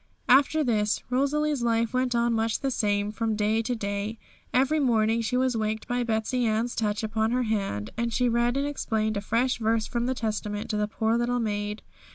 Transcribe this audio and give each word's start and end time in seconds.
After 0.27 0.63
this, 0.63 1.03
Rosalie's 1.11 1.61
life 1.61 1.93
went 1.93 2.15
on 2.15 2.33
much 2.33 2.61
the 2.61 2.71
same 2.71 3.11
from 3.11 3.35
day 3.35 3.61
to 3.61 3.75
day. 3.75 4.17
Every 4.51 4.79
morning 4.79 5.21
she 5.21 5.37
was 5.37 5.55
waked 5.55 5.87
by 5.87 6.01
Betsey 6.01 6.43
Ann's 6.43 6.73
touch 6.73 7.03
upon 7.03 7.29
her 7.29 7.43
hand, 7.43 7.91
and 7.97 8.11
she 8.11 8.27
read 8.27 8.57
and 8.57 8.65
explained 8.65 9.15
a 9.15 9.21
fresh 9.21 9.59
verse 9.59 9.85
from 9.85 10.07
the 10.07 10.15
Testament 10.15 10.71
to 10.71 10.77
the 10.77 10.87
poor 10.87 11.19
little 11.19 11.39
maid. 11.39 11.83